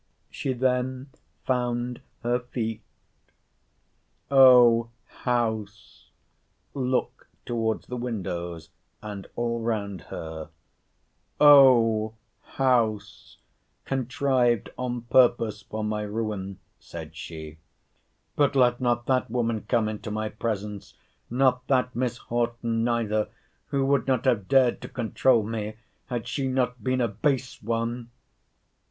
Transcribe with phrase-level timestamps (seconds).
[0.31, 1.11] She then
[1.45, 6.09] found her feet—O house
[6.73, 8.69] [look towards the windows,
[9.03, 10.49] and all round her,
[11.39, 13.37] O house,]
[13.85, 16.57] contrived on purpose for my ruin!
[16.79, 23.29] said she—but let not that woman come into my presence—not that Miss Horton neither,
[23.67, 25.75] who would not have dared to controul me,
[26.07, 28.09] had she not been a base one!